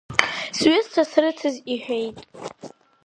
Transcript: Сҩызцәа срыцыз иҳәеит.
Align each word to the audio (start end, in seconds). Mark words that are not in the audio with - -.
Сҩызцәа 0.57 1.03
срыцыз 1.11 1.55
иҳәеит. 1.73 2.17